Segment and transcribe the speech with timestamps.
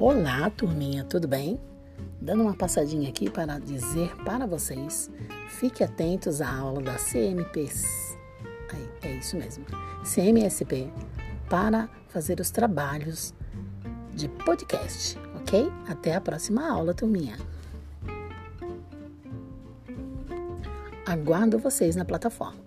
[0.00, 1.60] Olá, turminha, tudo bem?
[2.22, 5.10] Dando uma passadinha aqui para dizer para vocês,
[5.46, 8.16] fique atentos à aula da CMPs.
[9.02, 9.66] É isso mesmo,
[10.02, 10.90] CMSP,
[11.50, 13.34] para fazer os trabalhos
[14.14, 15.70] de podcast, ok?
[15.86, 17.36] Até a próxima aula, turminha.
[21.04, 22.64] Aguardo vocês na plataforma.